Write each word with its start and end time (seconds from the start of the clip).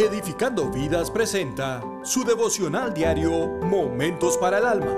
Edificando 0.00 0.70
Vidas 0.70 1.10
presenta 1.10 1.84
su 2.04 2.24
devocional 2.24 2.94
diario 2.94 3.48
Momentos 3.60 4.38
para 4.38 4.56
el 4.56 4.64
Alma. 4.64 4.96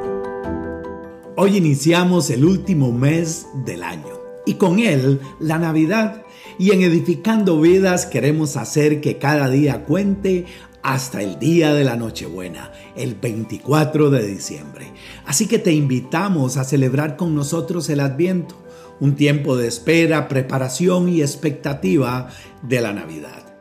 Hoy 1.37 1.57
iniciamos 1.57 2.31
el 2.31 2.45
último 2.45 2.93
mes 2.93 3.49
del 3.65 3.83
año 3.83 4.21
y 4.47 4.55
con 4.55 4.79
él 4.79 5.21
la 5.41 5.59
Navidad. 5.59 6.23
Y 6.57 6.71
en 6.71 6.83
Edificando 6.83 7.61
Vidas 7.61 8.07
queremos 8.07 8.57
hacer 8.57 9.01
que 9.01 9.19
cada 9.19 9.49
día 9.49 9.85
cuente 9.85 10.47
hasta 10.85 11.21
el 11.21 11.41
día 11.41 11.75
de 11.75 11.83
la 11.83 11.97
Nochebuena, 11.97 12.71
el 12.95 13.17
24 13.17 14.09
de 14.09 14.25
diciembre. 14.25 14.93
Así 15.27 15.49
que 15.49 15.59
te 15.59 15.73
invitamos 15.73 16.57
a 16.57 16.65
celebrar 16.65 17.17
con 17.17 17.35
nosotros 17.35 17.89
el 17.89 17.99
Adviento, 17.99 18.55
un 19.01 19.17
tiempo 19.17 19.57
de 19.57 19.67
espera, 19.67 20.29
preparación 20.29 21.09
y 21.09 21.23
expectativa 21.23 22.29
de 22.63 22.81
la 22.81 22.93
Navidad. 22.93 23.52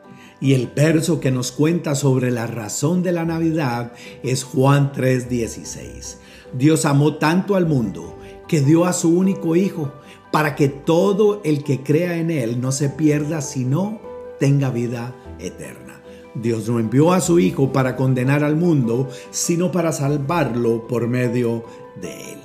Y 0.42 0.54
el 0.54 0.66
verso 0.66 1.20
que 1.20 1.30
nos 1.30 1.52
cuenta 1.52 1.94
sobre 1.94 2.32
la 2.32 2.48
razón 2.48 3.04
de 3.04 3.12
la 3.12 3.24
Navidad 3.24 3.92
es 4.24 4.42
Juan 4.42 4.90
3:16. 4.92 6.18
Dios 6.52 6.84
amó 6.84 7.14
tanto 7.14 7.54
al 7.54 7.66
mundo 7.66 8.18
que 8.48 8.60
dio 8.60 8.84
a 8.84 8.92
su 8.92 9.16
único 9.16 9.54
Hijo 9.54 9.92
para 10.32 10.56
que 10.56 10.68
todo 10.68 11.40
el 11.44 11.62
que 11.62 11.84
crea 11.84 12.16
en 12.16 12.32
Él 12.32 12.60
no 12.60 12.72
se 12.72 12.88
pierda, 12.88 13.40
sino 13.40 14.00
tenga 14.40 14.70
vida 14.70 15.14
eterna. 15.38 16.02
Dios 16.34 16.68
no 16.68 16.80
envió 16.80 17.12
a 17.12 17.20
su 17.20 17.38
Hijo 17.38 17.72
para 17.72 17.94
condenar 17.94 18.42
al 18.42 18.56
mundo, 18.56 19.08
sino 19.30 19.70
para 19.70 19.92
salvarlo 19.92 20.88
por 20.88 21.06
medio 21.06 21.64
de 22.00 22.32
Él. 22.32 22.38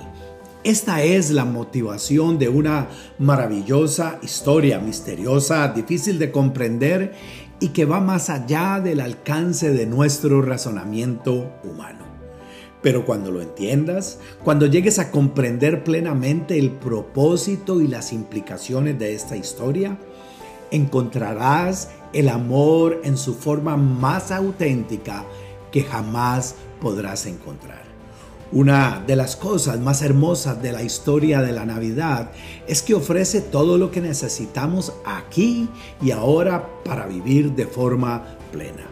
Esta 0.62 1.02
es 1.02 1.30
la 1.30 1.44
motivación 1.44 2.38
de 2.38 2.48
una 2.48 2.88
maravillosa 3.18 4.18
historia 4.22 4.78
misteriosa, 4.78 5.66
difícil 5.68 6.18
de 6.18 6.30
comprender 6.30 7.14
y 7.60 7.68
que 7.68 7.84
va 7.84 8.00
más 8.00 8.30
allá 8.30 8.80
del 8.80 9.00
alcance 9.00 9.70
de 9.72 9.86
nuestro 9.86 10.42
razonamiento 10.42 11.52
humano. 11.64 12.06
Pero 12.82 13.04
cuando 13.04 13.32
lo 13.32 13.42
entiendas, 13.42 14.20
cuando 14.44 14.66
llegues 14.66 14.98
a 14.98 15.10
comprender 15.10 15.82
plenamente 15.82 16.58
el 16.58 16.70
propósito 16.70 17.80
y 17.80 17.88
las 17.88 18.12
implicaciones 18.12 18.98
de 18.98 19.14
esta 19.14 19.36
historia, 19.36 19.98
encontrarás 20.70 21.90
el 22.12 22.28
amor 22.28 23.00
en 23.02 23.16
su 23.16 23.34
forma 23.34 23.76
más 23.76 24.30
auténtica 24.30 25.24
que 25.72 25.82
jamás 25.82 26.54
podrás 26.80 27.26
encontrar. 27.26 27.87
Una 28.50 29.04
de 29.06 29.14
las 29.14 29.36
cosas 29.36 29.78
más 29.78 30.00
hermosas 30.00 30.62
de 30.62 30.72
la 30.72 30.82
historia 30.82 31.42
de 31.42 31.52
la 31.52 31.66
Navidad 31.66 32.30
es 32.66 32.80
que 32.80 32.94
ofrece 32.94 33.42
todo 33.42 33.76
lo 33.76 33.90
que 33.90 34.00
necesitamos 34.00 34.94
aquí 35.04 35.68
y 36.00 36.12
ahora 36.12 36.66
para 36.82 37.06
vivir 37.06 37.52
de 37.52 37.66
forma 37.66 38.38
plena. 38.50 38.86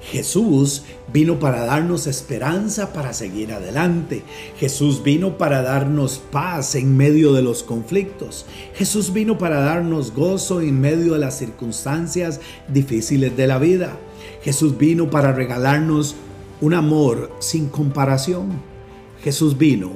Jesús 0.00 0.84
vino 1.12 1.38
para 1.38 1.66
darnos 1.66 2.06
esperanza 2.06 2.92
para 2.94 3.12
seguir 3.12 3.52
adelante. 3.52 4.22
Jesús 4.56 5.02
vino 5.02 5.36
para 5.36 5.62
darnos 5.62 6.22
paz 6.30 6.74
en 6.76 6.96
medio 6.96 7.32
de 7.32 7.42
los 7.42 7.64
conflictos. 7.64 8.46
Jesús 8.74 9.12
vino 9.12 9.36
para 9.36 9.60
darnos 9.60 10.14
gozo 10.14 10.60
en 10.60 10.80
medio 10.80 11.14
de 11.14 11.18
las 11.18 11.36
circunstancias 11.36 12.40
difíciles 12.68 13.36
de 13.36 13.46
la 13.46 13.58
vida. 13.58 13.98
Jesús 14.42 14.78
vino 14.78 15.10
para 15.10 15.32
regalarnos 15.32 16.14
un 16.60 16.72
amor 16.72 17.32
sin 17.40 17.68
comparación. 17.68 18.75
Jesús 19.22 19.58
vino 19.58 19.92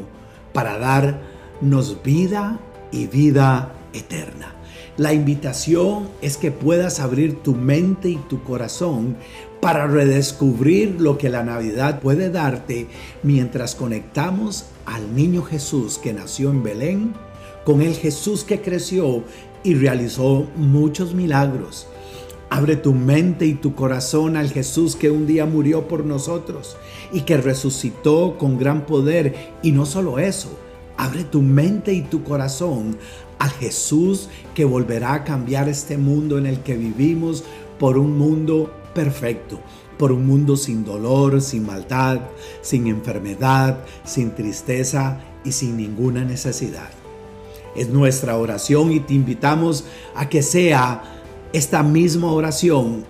para 0.52 0.78
darnos 0.78 2.02
vida 2.02 2.58
y 2.90 3.06
vida 3.06 3.72
eterna. 3.92 4.54
La 4.96 5.14
invitación 5.14 6.08
es 6.20 6.36
que 6.36 6.50
puedas 6.50 7.00
abrir 7.00 7.42
tu 7.42 7.54
mente 7.54 8.10
y 8.10 8.16
tu 8.16 8.42
corazón 8.42 9.16
para 9.60 9.86
redescubrir 9.86 11.00
lo 11.00 11.16
que 11.16 11.30
la 11.30 11.42
Navidad 11.42 12.00
puede 12.00 12.30
darte 12.30 12.88
mientras 13.22 13.74
conectamos 13.74 14.66
al 14.84 15.14
niño 15.14 15.42
Jesús 15.42 15.98
que 15.98 16.12
nació 16.12 16.50
en 16.50 16.62
Belén 16.62 17.14
con 17.64 17.82
el 17.82 17.94
Jesús 17.94 18.44
que 18.44 18.60
creció 18.60 19.22
y 19.62 19.74
realizó 19.74 20.46
muchos 20.56 21.14
milagros 21.14 21.86
Abre 22.50 22.76
tu 22.76 22.92
mente 22.92 23.46
y 23.46 23.54
tu 23.54 23.76
corazón 23.76 24.36
al 24.36 24.50
Jesús 24.50 24.96
que 24.96 25.08
un 25.08 25.26
día 25.26 25.46
murió 25.46 25.86
por 25.86 26.04
nosotros 26.04 26.76
y 27.12 27.20
que 27.20 27.36
resucitó 27.36 28.36
con 28.38 28.58
gran 28.58 28.86
poder. 28.86 29.52
Y 29.62 29.70
no 29.70 29.86
solo 29.86 30.18
eso, 30.18 30.50
abre 30.96 31.22
tu 31.22 31.42
mente 31.42 31.92
y 31.92 32.02
tu 32.02 32.24
corazón 32.24 32.98
al 33.38 33.50
Jesús 33.50 34.28
que 34.54 34.64
volverá 34.64 35.14
a 35.14 35.24
cambiar 35.24 35.68
este 35.68 35.96
mundo 35.96 36.38
en 36.38 36.46
el 36.46 36.60
que 36.60 36.76
vivimos 36.76 37.44
por 37.78 37.96
un 37.96 38.18
mundo 38.18 38.70
perfecto, 38.94 39.60
por 39.96 40.10
un 40.10 40.26
mundo 40.26 40.56
sin 40.56 40.84
dolor, 40.84 41.40
sin 41.40 41.64
maldad, 41.64 42.20
sin 42.62 42.88
enfermedad, 42.88 43.78
sin 44.04 44.32
tristeza 44.32 45.20
y 45.44 45.52
sin 45.52 45.76
ninguna 45.76 46.24
necesidad. 46.24 46.90
Es 47.76 47.88
nuestra 47.88 48.36
oración 48.36 48.90
y 48.90 49.00
te 49.00 49.14
invitamos 49.14 49.84
a 50.14 50.28
que 50.28 50.42
sea 50.42 51.19
esta 51.52 51.82
misma 51.82 52.32
oración 52.32 53.04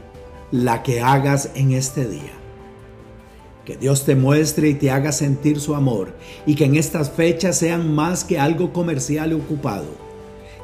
la 0.51 0.83
que 0.83 1.01
hagas 1.01 1.51
en 1.55 1.73
este 1.73 2.06
día. 2.06 2.33
Que 3.65 3.77
Dios 3.77 4.05
te 4.05 4.17
muestre 4.17 4.69
y 4.71 4.75
te 4.75 4.91
haga 4.91 5.12
sentir 5.12 5.61
su 5.61 5.75
amor 5.75 6.15
y 6.47 6.55
que 6.55 6.65
en 6.65 6.77
estas 6.77 7.11
fechas 7.11 7.59
sean 7.59 7.95
más 7.95 8.25
que 8.25 8.39
algo 8.39 8.73
comercial 8.73 9.33
y 9.33 9.34
ocupado 9.34 9.87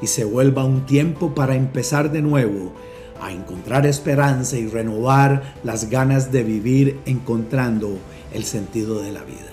y 0.00 0.06
se 0.06 0.24
vuelva 0.24 0.64
un 0.64 0.86
tiempo 0.86 1.34
para 1.34 1.54
empezar 1.54 2.10
de 2.10 2.22
nuevo 2.22 2.72
a 3.20 3.32
encontrar 3.32 3.86
esperanza 3.86 4.56
y 4.56 4.66
renovar 4.68 5.54
las 5.62 5.88
ganas 5.88 6.32
de 6.32 6.42
vivir 6.42 7.00
encontrando 7.06 7.98
el 8.32 8.44
sentido 8.44 9.00
de 9.02 9.12
la 9.12 9.22
vida. 9.22 9.52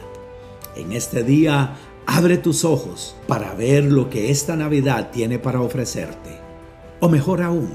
En 0.75 0.91
este 0.91 1.23
día, 1.23 1.75
abre 2.05 2.37
tus 2.37 2.65
ojos 2.65 3.15
para 3.27 3.53
ver 3.53 3.85
lo 3.85 4.09
que 4.09 4.31
esta 4.31 4.55
Navidad 4.55 5.11
tiene 5.11 5.39
para 5.39 5.61
ofrecerte. 5.61 6.31
O 6.99 7.07
mejor 7.07 7.41
aún, 7.41 7.69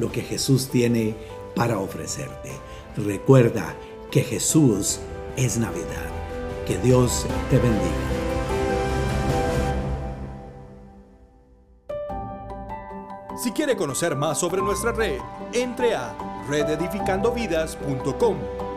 lo 0.00 0.10
que 0.10 0.22
Jesús 0.22 0.68
tiene 0.68 1.14
para 1.54 1.78
ofrecerte. 1.78 2.50
Recuerda 2.96 3.76
que 4.10 4.22
Jesús 4.22 4.98
es 5.36 5.58
Navidad. 5.58 6.08
Que 6.66 6.78
Dios 6.78 7.26
te 7.50 7.58
bendiga. 7.58 7.94
Si 13.42 13.52
quiere 13.52 13.76
conocer 13.76 14.16
más 14.16 14.38
sobre 14.38 14.60
nuestra 14.60 14.92
red, 14.92 15.18
entre 15.52 15.94
a 15.94 16.14
rededificandovidas.com 16.48 18.69